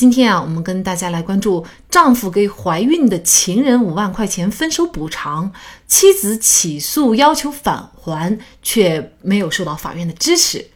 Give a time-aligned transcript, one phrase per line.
[0.00, 5.52] 今天啊，我们跟大家来关注丈夫给怀孕的情人五万块钱分手补偿，
[5.86, 10.68] 妻子起诉要求返还，却没有受到法院的支持。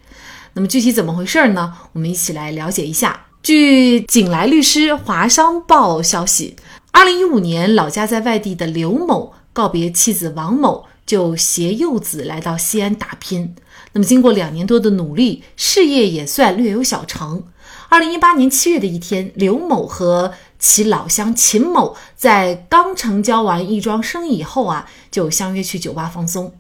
[0.53, 1.73] 那么具体怎么回事呢？
[1.95, 3.19] 我们一起来了解一下。
[3.43, 6.57] 据景来律师华商报消息，
[6.93, 13.55] 二零一五年老家在外地的刘某告别妻子王某，就携幼子来到西安打拼。
[13.95, 17.45] 那么经过两年多的努力，事业也算略有小成。
[17.95, 26.53] 二零一八年七月的一天，刘某和其老乡秦某在刚成交完一桩生意以后啊，就相约去酒吧放松。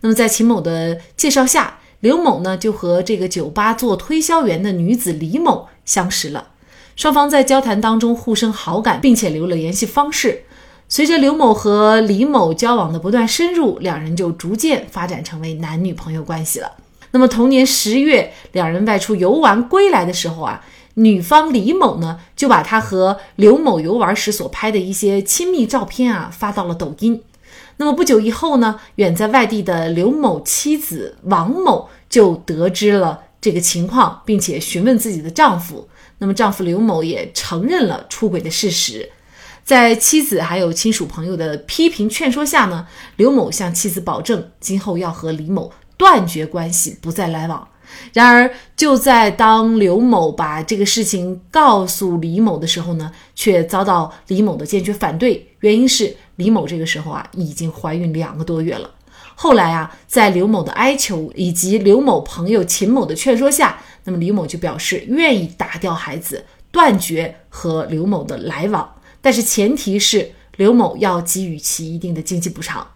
[0.00, 6.48] 那么在秦某的介绍下，刘某呢就和这个酒吧做推销员的女子李某相识了。
[6.96, 10.42] 双方在交谈当中互生好感，并且留了联系方式。
[10.88, 16.72] 随着刘某和李某交往的不断深入，两人就逐渐发展成为男女朋友关系了。
[17.12, 20.64] 那么同年十月，两人外出游玩归来的时候啊。
[20.94, 27.22] 女方李某呢，就把她和刘某游玩时所拍的一些亲密照片啊发到了抖音。
[27.76, 35.88] 那么不久以后呢，远在外地的刘某妻子王某就得知了这个情况，并且询问自己的丈夫。
[36.18, 39.10] 那么丈夫刘某也承认了出轨的事实。
[39.64, 47.66] 在妻子还有亲属朋友的批评劝说下呢，刘某向妻子保证，今后要和李某断绝关系，不再来往。
[48.12, 55.48] 然而，就在当刘某把这个事情告诉李某的时候呢，却遭到李某的坚决反对。
[55.60, 58.90] 原因是李某这个时候啊已经怀孕两个多月了。
[59.34, 72.86] 后来啊，在刘某的哀求以及刘某朋友秦某的劝说下，那么李某就表示愿意打掉孩子，断绝和刘某的来往，但是前提是刘某要给予其一定的经济补偿。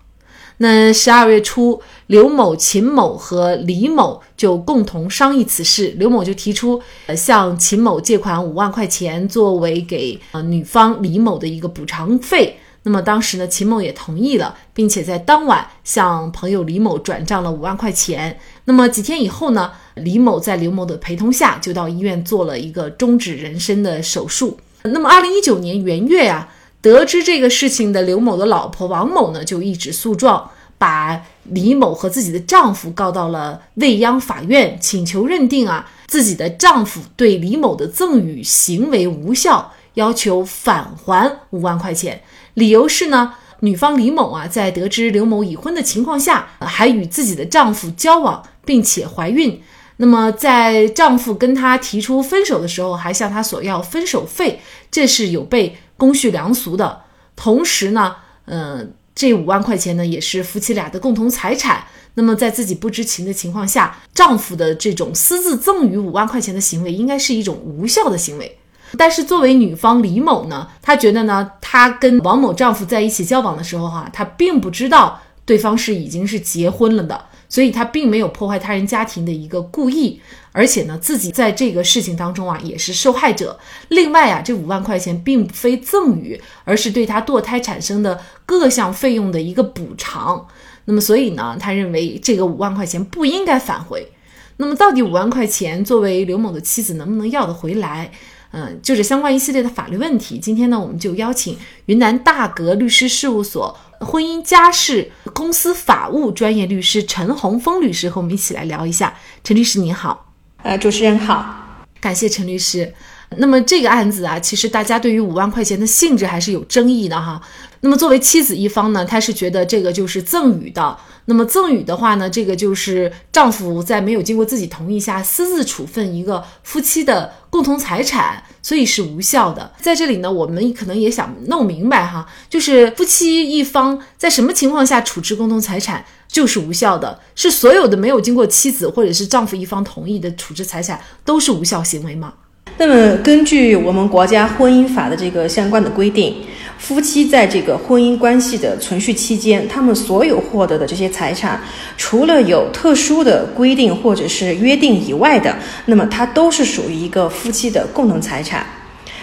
[0.58, 5.92] 那十二月初，刘某、秦某和李某就共同商议此事。
[5.98, 12.56] 刘某就提出，呃，向秦某借款五万块钱，作为给呃女方李某的一个补偿费。
[12.84, 18.38] 那么当时呢，秦某也同意了，并且在当晚向朋友李某转账了五万块钱。
[18.66, 24.58] 那么几天以后呢，李某在刘某的陪同下，就到医院做了一个终止人身的手术。
[24.84, 26.48] 那么二零一九年元月呀。
[26.84, 42.22] 得知这个事情的刘某的老婆王某呢，就一纸诉状，把李某和自己的丈夫告到了未央法院，请求认定啊自己的丈夫对李某的赠与行为无效，要求返还五万块钱。
[42.52, 49.58] 理由是呢，女方李某啊，在得知刘某已婚的情况下，还与自己的丈夫交往，并且怀孕。
[49.96, 55.70] 那么在丈夫跟她提出分手的时候，还向她索要分手费，这是有悖。
[55.96, 57.02] 公序良俗的
[57.36, 58.84] 同时呢，呃，
[59.14, 61.84] 这五万块钱呢也是夫妻俩的共同财产。
[62.14, 68.58] 那么在自己不知情的情况下，丈夫的这种私自赠与五万块钱的行为，应该是一种无效的行为。
[68.96, 77.24] 但是作为女方李某呢，她觉得呢，她跟王某丈夫在一起交往的时候，哈，她并不知道对方是已经是结婚了的。
[77.48, 80.20] 所以他并没有破坏他人家庭的一个故意，
[80.52, 83.58] 而且呢，自己在这个事情当中啊也是受害者。
[83.88, 90.46] 另外啊，这五万块钱并非赠与，而是对他堕胎产生的各项费用的一个补偿。
[90.86, 94.10] 那么，所以呢，他认为这个五万块钱不应该返回。
[94.56, 98.12] 那么，到底五万块钱作为刘某的妻子能不能要得回来？
[98.56, 103.76] 嗯，就是相关一系列的法律问题，今天呢，我们就邀请云南大格律师事务所。
[103.98, 109.12] 婚姻家事公司法务专业律师陈洪峰律师和我们一起来聊一下。
[109.42, 110.32] 陈律师您好，
[110.62, 112.94] 呃，主持人好，感谢陈律师。
[113.38, 117.40] 那么这个案子啊，其实大家对于五万块钱的性质还是有争议的哈。
[117.84, 120.96] 那么作为妻子一方呢，他是觉得这个就是赠与的。
[121.26, 129.70] 那么赠与的话呢，这个就是丈夫在没有经过自己同意下私自处分一个夫妻的共同财产，所以是无效的。
[129.82, 142.32] 在这里呢，我们可能也想弄明白哈，就是夫妻一方在什么情况下处置共同财产就是无效的，是所有的没有经过妻子或者是丈夫一方同意的处置财产都是无效行为吗？
[142.76, 146.34] 那么根据我们国家婚姻法的这个相关的规定。
[146.76, 151.58] 夫妻在这个婚姻关系的存续期间，他们所有获得的这些财产，
[151.96, 155.56] 除了有特殊的规定或者是约定以外的，
[155.86, 158.66] 那么它都是属于一个夫妻的共同财产。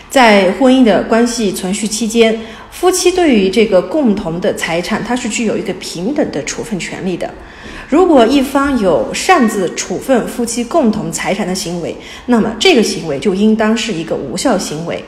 [0.09, 2.39] 在婚姻的关系存续期间，
[2.71, 7.30] 夫妻对于这个共同的财产，它是具有一个平等的处分权利的。
[7.92, 11.94] 如果一方有擅自处分夫妻共同财产的行为，
[12.28, 15.04] 那么这个行为就应当是一个无效行为。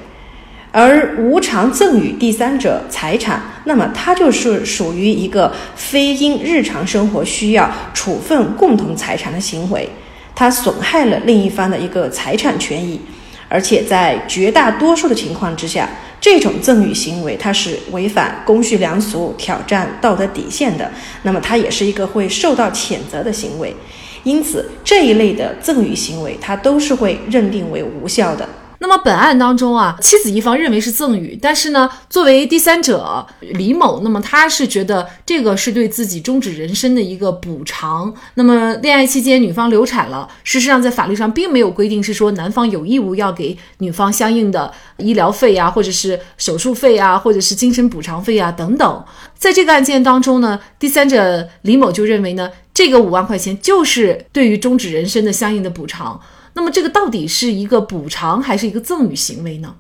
[0.70, 9.88] 而无偿赠与第三者财产，那么它就是属于一个非因日常生活需要处分共同财产的行为，
[10.36, 13.00] 它损害了另一方的一个财产权益，
[13.48, 15.88] 而且在绝大多数的情况之下，
[16.24, 20.90] 这种赠与行为它是违反公序良俗、挑战道德底线的，
[21.24, 23.75] 那么它也是一个会受到谴责的行为，
[24.24, 28.48] 因此这一类的赠与行为，它都是会认定为无效的。
[28.84, 38.14] 那么本案当中啊，妻子一方认为是赠与，但是呢，作为第三者李某，那么他是觉得这个是对自己终止人身的一个补偿。
[38.34, 49.06] 那么恋爱期间女方流产了，事实上在法律上并没有规定是说男方有义务要给女方相应的医疗费啊，或者是手术费啊，或者是精神补偿费啊等等。
[49.38, 56.20] 在这个案件当中呢，第三者李某就认为呢，这个五万块钱就是对于终止人身的相应的补偿。
[56.54, 59.76] 那么这个到底是一个补偿还是一个赠与行为呢？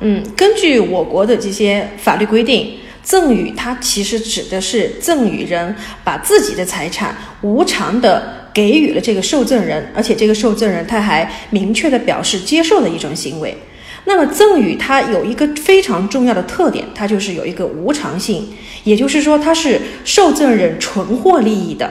[0.00, 13.56] 嗯，根据我国的这些法律规定，赠与它其实指的是赠与人把自己的财产无偿的给予了这个受赠人，而且这个受赠人他还明确的表示接受的一种行为。
[14.06, 18.48] 那么赠与它有一个非常重要的特点，它就是有一个无偿性，
[18.82, 21.90] 也就是说它是受赠人纯获利益的。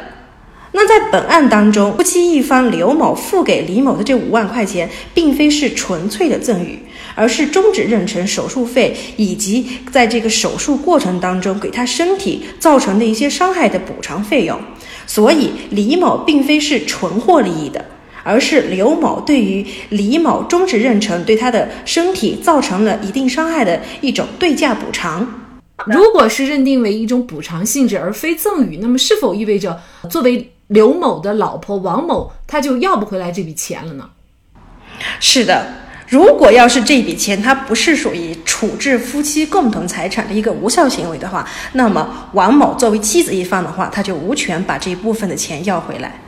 [0.75, 6.79] 那在本案当中，夫妻一方刘某付给李某的这五万块钱，并非是纯粹的赠与，
[7.13, 14.59] 而是终止妊娠手术费以及在这个手术过程当中给他身体造成的一些伤害的补偿费用。
[15.05, 17.85] 所以李某并非是纯获利益的，
[18.23, 25.41] 而是刘某对于李某终止妊娠对他的身体造成了一定伤害的一种对价补偿。
[25.85, 29.79] 如果是认定为一种补偿性质而非赠与，那么是否意味着
[30.09, 30.49] 作为？
[30.67, 34.09] 刘某的老婆王某，他就要不回来这笔钱了呢？
[35.19, 35.73] 是的，
[36.07, 46.19] 如果要是这笔钱它不是属于处置夫妻共同财产的一个无效行为的话，那么王某作为妻子一方的话，他就无权把这一部分的钱要回来。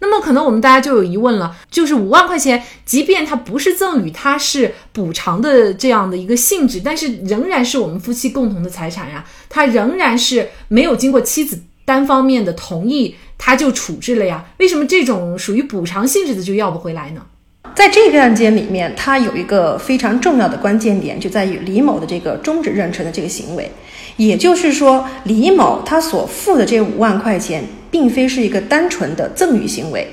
[0.00, 13.14] 那么可能我们大家就有疑问了，就是五万块钱，即便它不是赠与，它是补偿的这样的一个性质，但是仍然是我们夫妻共同的财产呀，它仍然是没有经过妻子单方面的同意。
[13.44, 14.44] 他就处置了呀？
[14.58, 17.22] 为什么这种属于补偿性质的就要不回来呢？
[17.74, 23.68] 在这个案件里面，它有一个非常重要的关键点，就在于李某的这个终止妊娠的这个行为。
[24.16, 30.06] 也就是说，李某他所付的这五万块钱，并非是一个单纯的赠与行为，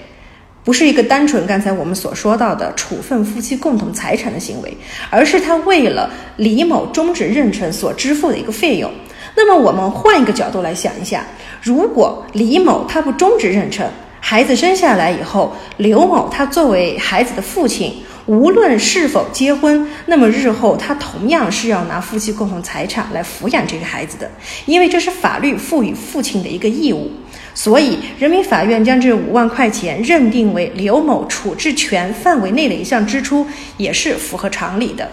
[0.64, 4.76] 不是一个单纯刚才我们所说到的处分夫妻共同财产的行为，
[5.12, 8.92] 而是他为了李某终止妊娠所支付的一个费用。
[9.42, 11.24] 那么，我们换一个角度来想一下。
[11.62, 13.86] 如果李某他不终止妊娠，
[14.20, 24.30] 孩子生下来以后，刘某他作为孩子的父亲，无论是否结婚，那么日后他同样是要拿夫妻共同财产来抚养这个孩子的，
[24.66, 27.10] 因为这是法律赋予父亲的一个义务。
[27.56, 33.48] 所以，人民法院将这五万块钱认定为刘某处置权范围内的一项支出，
[33.78, 35.10] 也是符合常理的。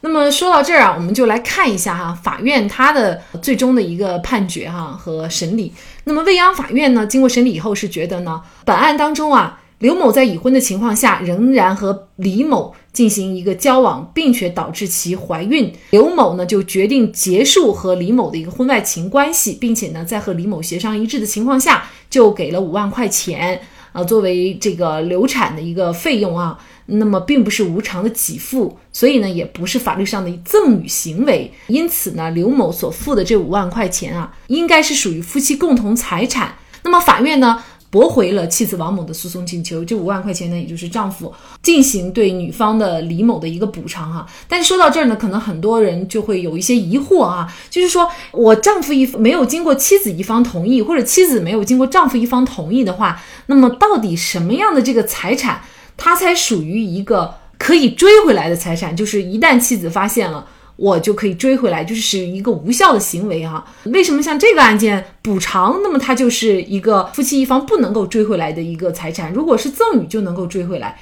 [0.00, 5.72] 那么说到这儿啊，我们就来看一下哈，法院它的最终的一个判决哈和审理。
[6.04, 23.60] 那么未央法院呢，经过审理以后是觉得呢，本案当中啊，刘某在已婚的情况下仍然和李某进行一个交往，并且导致其怀孕，刘某呢就决定结束和李某的一个婚外情关系，并且呢在和李某协商一致的情况下，就给了五万块钱，
[23.98, 26.58] 呃，作为这个流产的一个费用啊。
[26.90, 31.52] 那么并不是无偿的给付，所以呢，也不是法律上的赠与行为。
[31.66, 36.54] 因此呢，刘某所付的这五万块钱啊，应该是属于夫妻共同财产。
[36.84, 44.26] 那么法院呢，驳回了妻子王某的诉讼请求，这五万块钱呢，也就是丈夫进行对女方的李某的一个补偿哈。
[44.46, 55.62] 但是说到这儿呢，可能很多人就会有一些疑惑啊，就是说我丈夫一没有经过妻子一方同意，或者妻子没有经过丈夫一方同意的话，那么到底什么样的这个财产？
[55.96, 60.46] 他才属于一个可以追回来的财产，就是一旦妻子发现了，
[60.78, 63.64] 我就可以追回来，就是一个无效的行为哈。
[63.86, 70.96] 为什么像这个案件补偿，那么它就是一个夫妻一方不能够追回来的一个财产，如果是赠与就能够追回来。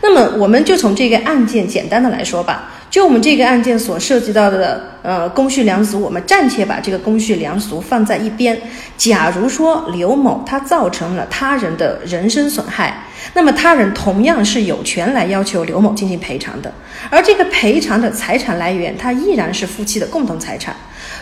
[0.00, 8.58] 那么我们就从这个案件简单的来说吧，就我们这个案件所涉及到的呃公序良俗，我们暂且把这个公序良俗放在一边。
[8.96, 13.04] 假如说刘某他造成了他人的人身损害。
[13.34, 16.72] 那么他人同样是有权来要求刘某进行赔偿的，
[17.10, 20.74] 而这个赔偿的财产来源，它依然是夫妻的共同财产。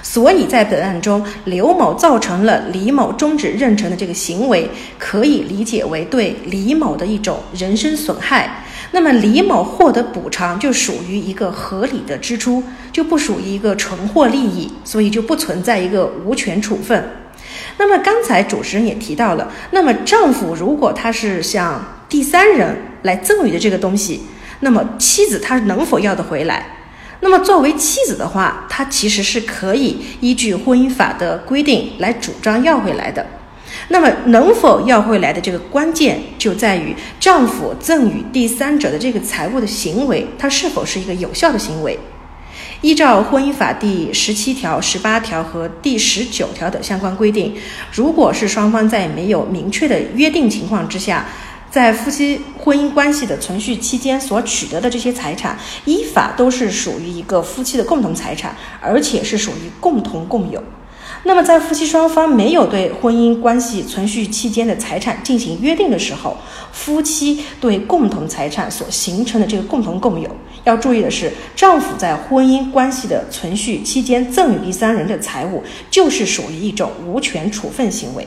[0.02, 8.62] 所以在本案中，刘某造成了李某终止妊娠的这个行为，可以理解为对李某的一种人身损害。
[8.92, 12.62] 那么李某获得补偿就属于一个合理的支出，
[12.92, 17.10] 就不属于一个纯获利益，所以就不存在一个无权处分。
[17.78, 24.22] 那么刚才主持人也提到了，那么丈夫如果他是向第三人来赠与的这个东西，
[24.60, 26.66] 那么妻子她能否要得回来？
[27.20, 33.26] 那么作为妻子的话，她其实是可以依据婚姻法的规定来主张要回来的。
[33.88, 41.98] 那么能否要回来的这个关键就在于丈夫赠与第三者的这个财物的行为，它是否是一个有效的行为？
[42.82, 47.54] 依照婚姻法第十七条、十八条和第十九条的相关规定，
[47.92, 51.26] 如果是双方在没有明确的约定情况之下，
[51.70, 60.62] 在夫妻婚姻关系的存续期间所取得的这些财产，依法都是属于一个夫妻的共同财产，而且是属于共同共有。
[61.24, 66.36] 那么，在夫妻双方没有对婚姻关系存续期间的财产进行约定的时候，
[66.72, 70.30] 夫妻对共同财产所形成的这个共同共有，
[70.64, 78.26] 要注意的是，丈夫在婚姻关系的存续期间赠与第三人的财物，就是属于一种无权处分行为。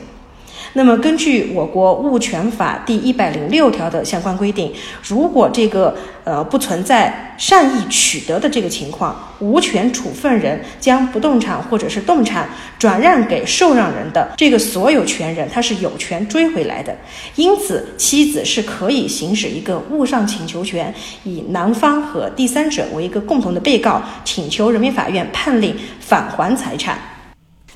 [0.74, 4.72] 那么，根据我国物权法第一百零六条的相关规定，
[5.02, 12.48] 如果这个呃不存在善意取得的这个情况，无权处分人将不动产或者是动产
[12.78, 16.96] 转让给受让人的这个所有权人，他是有权追回来的。
[17.34, 26.96] 因此，妻子是可以行使一个物上请求权，以男方和第三者为一个共同的被告，请求人民法院判令返还财产。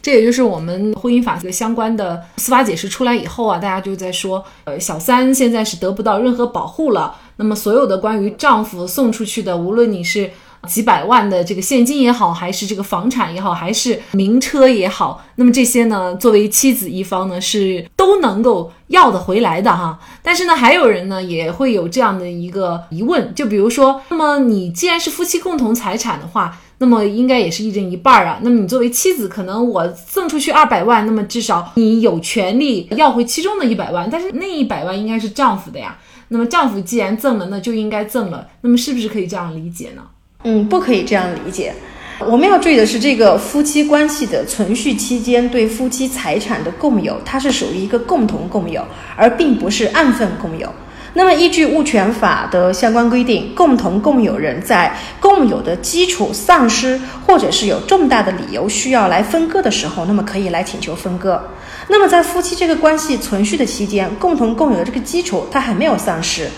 [0.04, 7.16] 这也就是我们婚姻法这个相关的司法解释出来以后啊，大家就在说，呃，小三现在是得不到任何保护了。
[7.37, 10.30] 那么所有的关于丈夫送出去的，无论你是
[10.68, 19.99] 几百万的这个现金也好，还是这个房产也好，还是名车也好，那么这些呢，作为妻子一方呢，是都能够要得回来的哈。
[20.23, 26.58] 但是呢，还有人呢也会有这样的一个疑问，就比如说，那么你既然是夫妻共同财产的话。
[26.78, 28.38] 那么应该也是一人一半啊。
[28.43, 34.09] 那么你作为妻子，可能我赠出去二百万，那么至少你有权利要回其中的一百万。
[34.11, 35.97] 但是那一百万应该是丈夫的呀。
[36.28, 38.47] 那么丈夫既然赠了，那就应该赠了。
[38.62, 40.02] 那么是不是可以这样理解呢？
[40.45, 41.75] 嗯，不可以这样理解。
[42.21, 50.73] 我们要注意的是，这个夫妻关系的存续期间对夫妻财产的共有，它是属于一个共同共有，而并不是按份共有。
[51.16, 61.40] 那么，依据物权法的相关规定，共同共有人在共有的基础丧失，或者是有重大的理由需要来分割的时候，那么可以来请求分割。
[61.87, 66.50] 那么，在夫妻这个关系存续的期间，共同共有的这个基础它还没有丧失，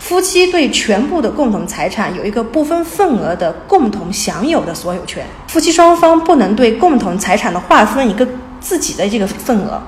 [0.00, 8.26] 夫妻对全部的共同财产有一个不分份额的共同享有的所有权，夫妻双方不能对共同财产的划分一个
[8.58, 9.80] 自己的这个份额。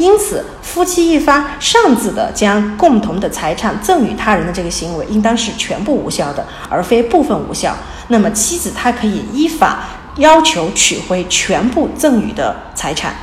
[0.00, 7.76] 因此，夫妻一方擅自的将共同的财产赠与他人的这个行为，应当是全部无效的，而非部分无效。
[8.08, 9.84] 那么，妻子她可以依法
[10.16, 13.14] 要求取回全部赠与的财产。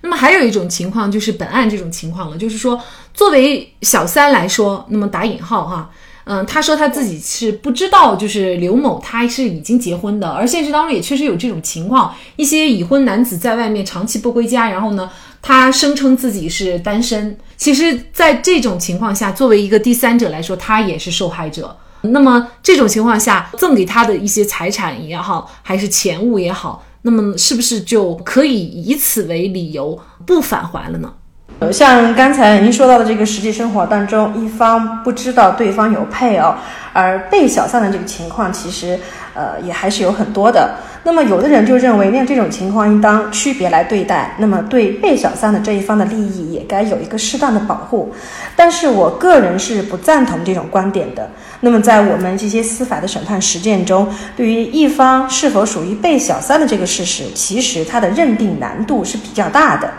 [0.00, 2.80] 那么，还有一种情况就是本案这种情况了，就是说，
[3.12, 5.90] 作为小三来说，那么打引号哈。
[6.30, 17.34] 嗯，他说他自己是不知道，就是刘某他是已经结婚的，而现实当中也确实有这种情况，一些已婚男子在外面长期不归家，然后呢，他声称自己是单身。
[17.56, 21.74] 其实，在这种情况下，作为一个第三者来说，他也是受害者。
[22.02, 31.14] 那么这种情况下，赠给他的一些财产也好，还是钱物也好，那么是不是就可以以此为理由不返还了呢？
[31.60, 36.54] 呃，像刚才您说到的这个实际生活当中，一方不知道对方有配偶
[36.92, 38.96] 而被小三的这个情况，其实
[39.34, 40.76] 呃也还是有很多的。
[41.02, 48.14] 那么有的人就认为，那这种情况应当区别来对待，那么对被小三的这一方的利益也该有一个适当的保护。
[48.54, 51.28] 但是我个人是不赞同这种观点的。
[51.58, 59.90] 那么在我们这些司法的审判实践中，对于一方是否属于被小三的这个事实，其实它的认定难度是比较大的。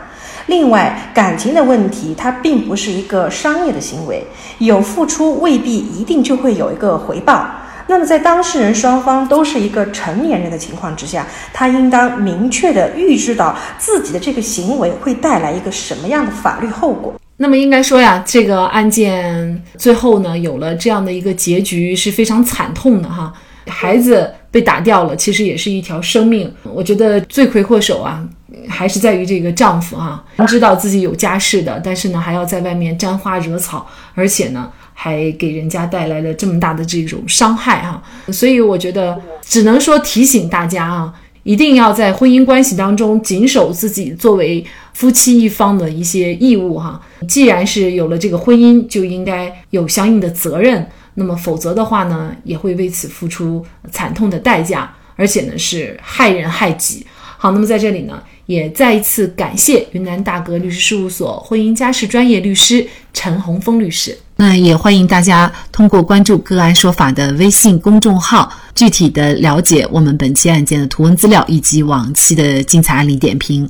[0.49, 4.25] 另外，感情的问题它并不是一个商业的行为，
[4.57, 7.47] 有付出未必一定就会有一个回报。
[7.85, 17.13] 那么，在当事人双方都是一个成年人的情况之下，他应当明确的预知到自己的这个行为会带来一个什么样的法律后果。
[17.37, 23.31] 那么，应该说呀，这个案件最后呢，有了这样的一个结局是非常惨痛的哈。
[23.67, 26.51] 孩子被打掉了，其实也是一条生命。
[26.63, 28.27] 我觉得罪魁祸首啊，
[28.67, 38.01] 还是在于这个丈夫啊，知道自己有家室的，但是呢，还要在外面沾花惹草，而且呢，还给人家带来了这么大的这种伤害啊。
[38.31, 41.13] 所以我觉得，只能说提醒大家啊，
[41.43, 46.99] 一定要在婚姻关系当中谨守自己作为夫妻一方的一些义务哈。
[47.27, 50.87] 既然是有了这个婚姻，就应该有相应的责任。
[51.15, 57.05] 那么，否则的话呢，也会为此付出惨痛的代价，而且呢是害人害己。
[57.37, 64.17] 好，那么在这里呢，也再一次感谢云南大格律师事务所婚姻家事专业律师陈洪峰律师。
[64.35, 73.69] 那也欢迎大家通过关注“个案说法”的微信公众号，具体的了解我们本期案件的图文资料以及往期的精彩案例点评。